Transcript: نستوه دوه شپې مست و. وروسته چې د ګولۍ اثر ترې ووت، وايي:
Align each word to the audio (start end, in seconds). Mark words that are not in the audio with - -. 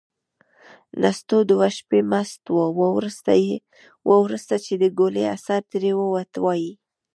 نستوه 1.03 1.41
دوه 1.51 1.67
شپې 1.77 1.99
مست 2.11 2.43
و. 2.49 2.55
وروسته 4.25 4.55
چې 4.65 4.73
د 4.81 4.83
ګولۍ 4.97 5.23
اثر 5.35 5.61
ترې 5.71 5.91
ووت، 5.97 6.33
وايي: 6.43 6.71